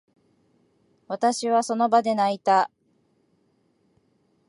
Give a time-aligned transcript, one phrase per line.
[1.07, 2.71] 私は、その場で泣いた。